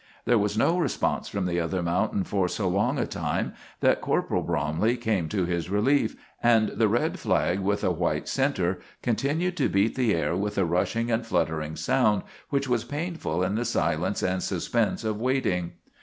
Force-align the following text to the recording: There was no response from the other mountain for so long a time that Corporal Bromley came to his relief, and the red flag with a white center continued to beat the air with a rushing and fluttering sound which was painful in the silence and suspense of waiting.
There 0.25 0.39
was 0.39 0.57
no 0.57 0.79
response 0.79 1.27
from 1.29 1.45
the 1.45 1.59
other 1.59 1.83
mountain 1.83 2.23
for 2.23 2.47
so 2.47 2.67
long 2.67 2.97
a 2.97 3.05
time 3.05 3.53
that 3.81 4.01
Corporal 4.01 4.41
Bromley 4.41 4.97
came 4.97 5.29
to 5.29 5.45
his 5.45 5.69
relief, 5.69 6.15
and 6.41 6.69
the 6.69 6.87
red 6.87 7.19
flag 7.19 7.59
with 7.59 7.83
a 7.83 7.91
white 7.91 8.27
center 8.27 8.79
continued 9.03 9.55
to 9.57 9.69
beat 9.69 9.93
the 9.93 10.15
air 10.15 10.35
with 10.35 10.57
a 10.57 10.65
rushing 10.65 11.11
and 11.11 11.23
fluttering 11.23 11.75
sound 11.75 12.23
which 12.49 12.67
was 12.67 12.83
painful 12.83 13.43
in 13.43 13.53
the 13.53 13.63
silence 13.63 14.23
and 14.23 14.41
suspense 14.41 15.03
of 15.03 15.21
waiting. 15.21 15.73